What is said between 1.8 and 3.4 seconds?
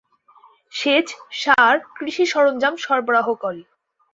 কৃষি সরঞ্জাম সরবরাহ